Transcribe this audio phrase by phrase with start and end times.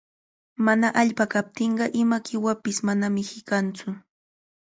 [0.65, 3.95] Mana allpa kaptinqa ima qiwapish manami hiqanmantsu.